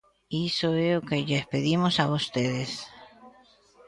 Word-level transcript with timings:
Iso 0.47 0.69
é 0.87 0.89
o 0.99 1.05
que 1.07 1.23
lles 1.27 1.49
pedimos 1.53 1.95
a 2.03 2.05
vostedes. 2.13 2.71